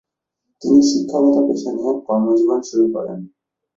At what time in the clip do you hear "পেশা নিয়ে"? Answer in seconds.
1.47-1.91